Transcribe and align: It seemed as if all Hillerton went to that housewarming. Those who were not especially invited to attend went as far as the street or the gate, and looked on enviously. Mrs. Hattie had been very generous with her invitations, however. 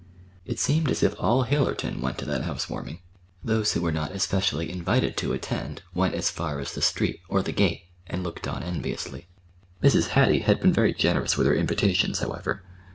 It 0.47 0.57
seemed 0.57 0.89
as 0.89 1.03
if 1.03 1.13
all 1.19 1.45
Hillerton 1.45 1.99
went 2.01 2.17
to 2.17 2.25
that 2.25 2.41
housewarming. 2.41 3.01
Those 3.43 3.73
who 3.73 3.81
were 3.81 3.91
not 3.91 4.13
especially 4.13 4.71
invited 4.71 5.15
to 5.17 5.31
attend 5.31 5.83
went 5.93 6.15
as 6.15 6.31
far 6.31 6.59
as 6.59 6.73
the 6.73 6.81
street 6.81 7.19
or 7.29 7.43
the 7.43 7.51
gate, 7.51 7.83
and 8.07 8.23
looked 8.23 8.47
on 8.47 8.63
enviously. 8.63 9.27
Mrs. 9.83 10.07
Hattie 10.17 10.39
had 10.39 10.59
been 10.59 10.73
very 10.73 10.95
generous 10.95 11.37
with 11.37 11.45
her 11.45 11.53
invitations, 11.53 12.17
however. 12.17 12.63